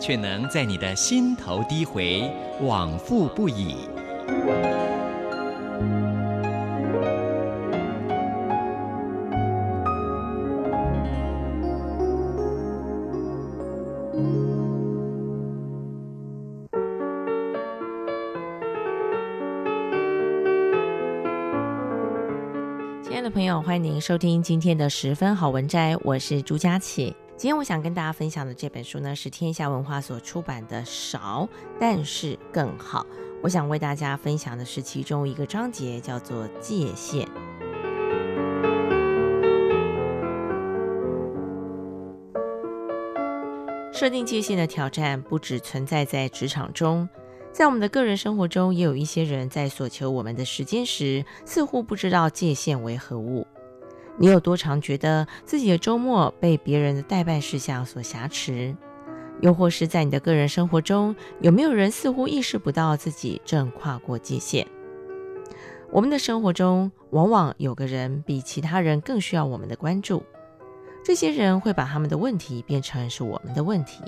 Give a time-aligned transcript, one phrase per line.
[0.00, 2.22] 却能在你的心头低回，
[2.62, 3.76] 往复不已。
[23.02, 27.14] 亲爱的朋友，欢迎您收听今天的十分好文摘，我是朱佳琪。
[27.40, 31.48] 今天我想跟大家分享的这本书呢，是天下文化所出版的《少，
[31.80, 33.02] 但是更好》。
[33.42, 37.26] 我想为大家分享的是其中一个章节，叫做“界限”。
[43.90, 47.08] 设定界限的挑战不只存在在职场中。
[47.52, 53.46] 在我们的个人生活中，也有一些人在索求我们的时间时，似乎不知道界限为何物。
[54.20, 58.76] 你有多常觉得自己的周末被别人的待办事项所挟持？
[59.40, 64.66] 又或是在你的个人生活中，有没有人似乎意识不到自己正跨过界限？
[65.90, 70.22] 我们的生活中，往往有个人比其他人更需要我们的关注。
[71.02, 74.04] 这些人会把他们的问题变成是我们的问题。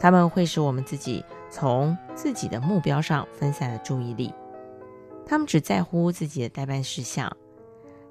[0.00, 4.34] 他们会使我们自己从自己的目标上分散了注意力，
[5.24, 7.30] 他们只在乎自己的待办事项。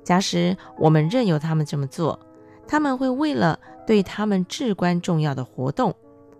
[0.07, 2.17] 假使我们任由他们这么做，
[2.65, 5.93] 他们会为了对他们至关重要的活动，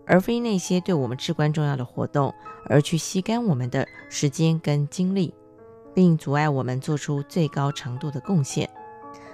[0.06, 2.34] 而非那些对我们至关重要的活动，
[2.70, 5.34] 而去吸干我们的时间跟精力，
[5.94, 8.70] 并阻碍我们做出最高程度的贡献。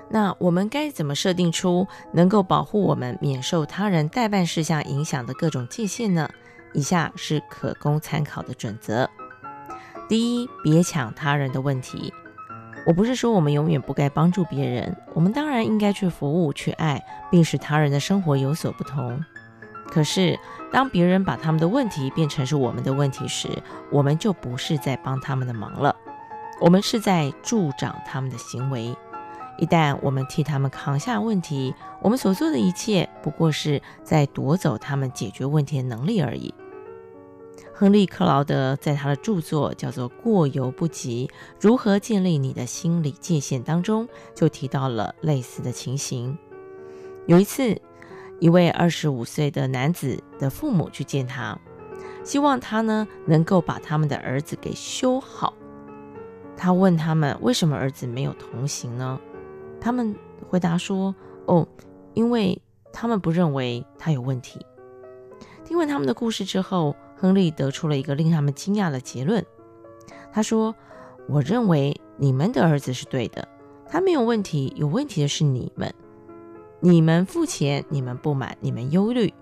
[0.10, 6.28] 那我们该怎么设定出能够保护我们免受他人待办事项影响的各种界限呢？
[6.74, 9.08] 以下是可供参考的准则：
[10.10, 12.12] 第一，别抢他人的问题。
[12.86, 19.24] 我不是说我们永远不该帮助别人，我们当然应该去服务、去爱，并使他人的生活有所不同。
[19.88, 20.38] 可是，
[20.72, 23.48] 当别人把他们的问题变成是我们的问题时，
[23.92, 25.96] 我们就不是在帮他们的忙了，
[26.60, 28.96] 我们是在助长他们的行为。
[29.60, 36.54] 一旦我们替他们扛下问题，我们所做的一切不过是在夺走他们解决问题的能力而已。
[37.76, 41.28] 亨利·克劳德在他的著作叫做《过犹不及：
[41.60, 46.38] 如何建立你的心理界限》当中，就提到了类似的情形。
[47.26, 47.76] 有一次，
[48.40, 51.58] 一位二十五岁的男子的父母去见他，
[52.24, 55.54] 希望他呢能够把他们的儿子给修好。
[56.56, 59.20] 他问他们为什么儿子没有同行呢？
[59.82, 60.16] 他们
[60.48, 61.14] 回答说
[61.48, 61.68] ：“哦，
[62.14, 62.62] 因为
[62.94, 64.64] 他们不认为他有问题。”
[65.66, 69.46] 听完他们的故事之后，亨利得出了一个令他们惊讶的结论。
[70.32, 70.76] 他说
[71.30, 73.48] ：“我认为你们的儿子是对的，
[73.88, 75.94] 他没有问题，有问题的是你们。
[76.80, 79.34] 你们付钱，你们不满，你们忧虑，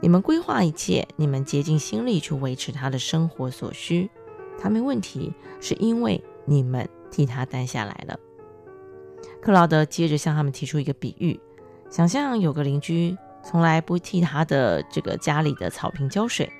[0.00, 4.10] 你们规划一切，你们竭尽心力去维持他的生活所需。
[4.58, 8.18] 他没问题，是因为你们替他担下来了。”
[9.42, 11.38] 克劳德接着向他们提出一个比喻：
[11.90, 16.50] 想象有个邻居从来不替他的这个家里的草坪浇水，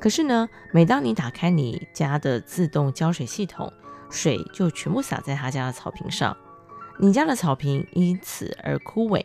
[0.00, 3.70] 可是呢，每当你打开你家的自动浇水系统，
[4.10, 6.36] 水就全部洒在他家的草坪上，
[6.98, 9.24] 你家的草坪因此而枯萎。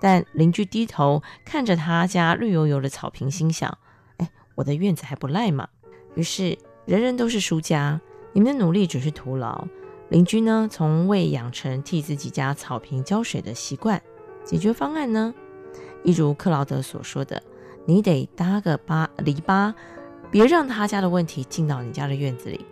[0.00, 3.76] 但邻居低头看着他家绿油油的草坪，心想：
[4.18, 5.68] 哎，我的院子还不赖嘛。
[6.14, 8.00] 于是人人都是输家，
[8.32, 9.66] 你们的努力只是徒劳。
[10.10, 14.00] 邻居呢，从未养成替自己家草坪浇水的习惯。
[14.44, 15.34] 解决方案呢，
[16.04, 17.42] 一如克劳德所说的，
[17.86, 19.72] 你得搭个笆篱笆，
[20.34, 22.66] 别让他家的问题进到你家的院子里，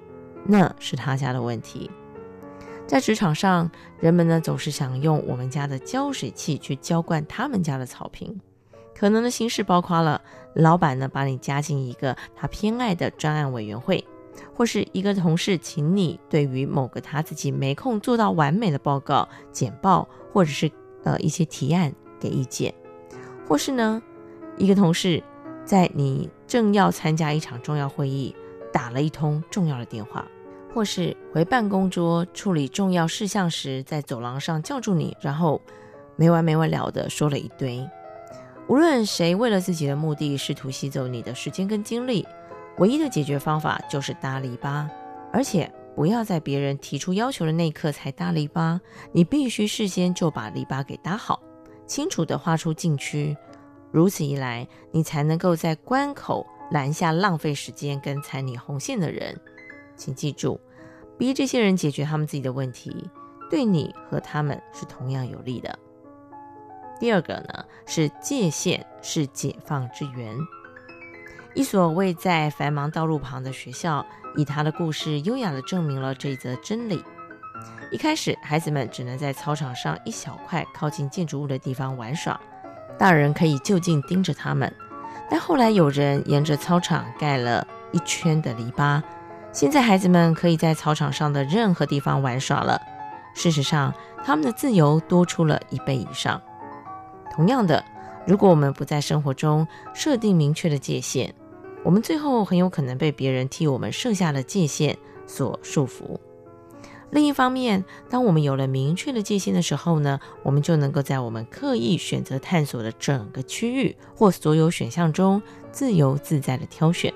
[0.44, 1.88] 那是他家的问题。
[2.88, 3.70] 在职场上，
[4.00, 8.36] 人们呢总是想用我们家的浇水器去浇灌他们家的草坪。
[8.96, 10.20] 可能的形式包括了，
[10.56, 14.04] 老板呢把你加进一个他偏爱的专案委员会。
[14.52, 20.68] 或是一个同事请你对于某个他自己没空做到完美的报告、简报，或者是
[21.04, 22.74] 呃一些提案给意见，
[23.46, 24.02] 或是呢
[24.56, 25.22] 一个同事
[25.64, 28.36] 在你正要参加一场重要会议
[28.74, 30.28] 打了一通重要的电话，
[30.74, 35.58] 或是回办公桌处理重要事项时在走廊上叫住你，然后
[36.14, 37.82] 没完没了的说了一堆。
[38.68, 42.28] 无论谁为了自己的目的试图吸走你的时间跟精力。
[42.76, 44.86] 唯一的解决方法就是搭篱笆，
[45.32, 48.78] 而且不要在别人提出要求的那一刻才搭篱笆，
[49.12, 51.42] 你必须事先就把篱笆给搭好，
[51.86, 53.34] 清楚地画出禁区。
[53.92, 59.38] 如此一来，你才能够在关口拦下浪费时间跟踩你红线的人。
[59.94, 60.58] 请记住，
[61.18, 63.08] 逼这些人解决他们自己的问题，
[63.50, 65.78] 对你和他们是同样有利的。
[66.98, 70.34] 第二个呢，是界限是解放之源。
[71.54, 74.04] 一所位在繁忙道路旁的学校，
[74.36, 77.04] 以他的故事优雅地证明了这则真理。
[77.90, 82.40] 一开始，孩子们只能在操场上一小块靠近建筑物的地方玩耍，
[83.02, 84.72] 大人可以就近盯着他们。
[85.28, 89.02] 但后来有人沿着操场盖了一圈的篱笆，
[89.50, 92.80] 现在孩子们可以在操场上的任何地方玩耍了。
[93.34, 93.92] 事实上，
[94.24, 96.40] 他们的自由多出了一倍以上。
[97.34, 97.84] 同样的，
[98.24, 101.34] 如果我们不在生活中设定明确的界限，
[101.82, 104.96] 我们最后很有可能被别人替我们设下的界限
[105.26, 106.20] 所束缚。
[107.12, 117.12] 另一方面，当我们有了明确的界限的时候呢，我们就能够在我们刻意选择探索的整个区域或所有选项中自由自在的挑选。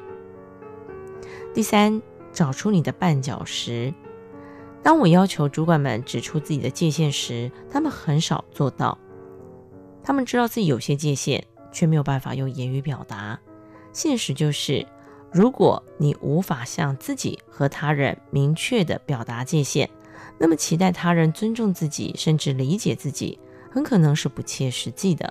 [1.55, 3.95] 第三，找出你的绊脚石。
[4.83, 8.99] 当我要求主管们指出自己的界限时，他们很少做到。
[10.05, 13.41] 他们知道自己有些界限，却没有办法用言语表达。
[13.95, 14.87] 现实就是，
[15.37, 19.87] 如果你无法向自己和他人明确地表达界限，
[20.39, 23.39] 那么期待他人尊重自己，甚至理解自己，
[23.71, 25.31] 很可能是不切实际的。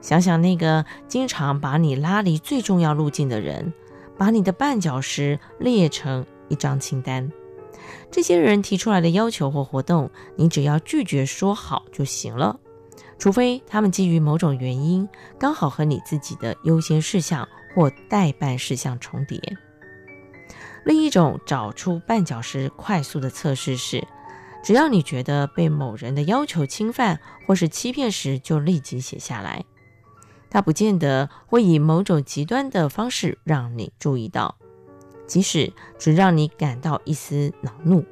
[0.00, 3.74] 想想那个经常把你拉离最重要路径的人，
[4.16, 7.28] 把你的绊脚石列成一张清单。
[8.12, 12.60] 这些人提出来的要求或活动，你只要拒绝说好就行了。
[13.18, 19.40] 除非他们基于某种原因，刚好和你自己的优先事项或待办事项重叠。
[20.84, 24.06] 另一种找出绊脚石快速的测试是，
[24.62, 29.64] 只要你觉得被某人的要求侵犯或是欺骗时，就立即写下来。
[30.50, 34.56] 他不见得会以某种极端的方式让你注意到，
[35.26, 38.04] 即使只让你感到一丝恼怒。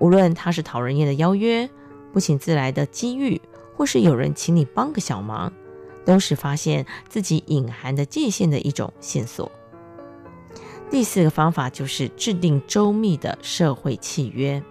[0.00, 1.68] 无论他是讨人厌的邀约、
[2.12, 3.40] 不请自来的机遇。
[3.76, 5.52] 或是有人请你帮个小忙，
[6.08, 9.52] 都是发现自己隐含的界限的一种线索。
[10.90, 14.62] 第四个方法就是制定周密的社会契约。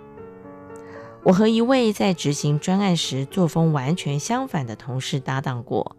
[1.21, 5.95] 我和一位在执行专案时作风完全相反的同事搭档过，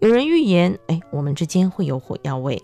[0.00, 2.60] 有人预言，哎，我们之间会有火药味，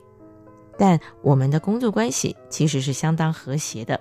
[0.76, 4.00] 但我们的工作关系其实是相当和谐的。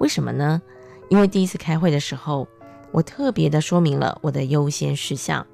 [0.00, 0.60] 为什么呢？
[1.08, 2.46] 因为第一次开会的时候。
[2.92, 5.44] 我特别的说明了我的优先事项，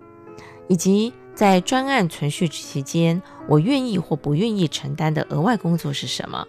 [0.69, 6.46] 以及在专案存续期间，我愿意或不愿意承担的额外工作是什么。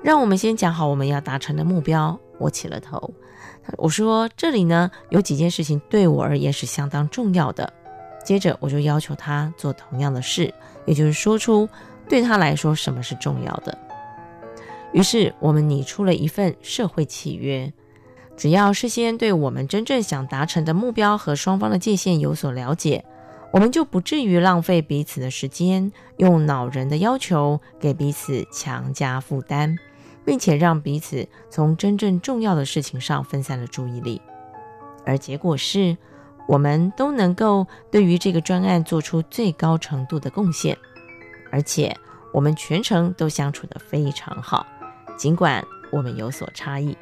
[0.00, 2.18] 让我们先讲好我们要达成的目标。
[2.38, 3.12] 我起了头，
[3.76, 7.70] 我说这里呢，有几件事情对我而言是相当重要的。
[8.24, 10.50] 接着我就要求他做同样的事，
[10.86, 11.68] 也就是说出
[12.08, 13.76] 对他来说什么是重要的。
[14.94, 17.70] 于是我们拟出了一份社会契约。
[18.34, 23.04] 只要事先对我们真正想达成的目标和双方的界限有所了解，
[23.52, 29.76] 我们就不至于浪费彼此的时间，用恼人的要求给彼此强加负担，
[30.24, 34.22] 并且让彼此从真正重要的事情上分散了注意力。
[35.04, 35.98] 而结果是，
[36.48, 40.76] 我们都能够对于这个专案做出最高程度的贡献，
[41.50, 41.94] 而且
[42.32, 44.66] 我们全程都相处得非常好，
[45.18, 46.96] 尽管我们有所差异。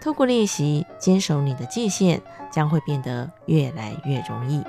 [0.00, 4.60] 透过练习，坚守你的界限，将会变得越来越容易。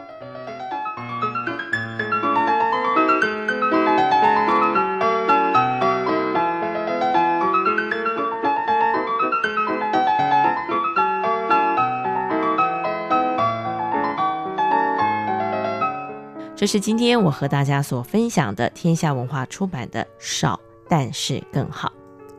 [16.58, 20.60] 这是今天我和大家所分享的天下文化出版的《少
[20.90, 21.90] 但是更好》。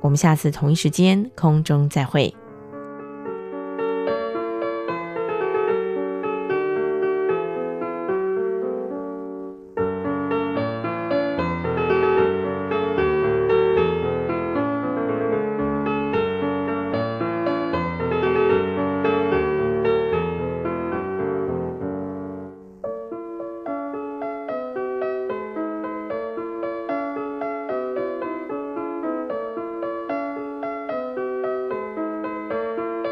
[0.01, 2.35] 我们下次同一时间空中再会。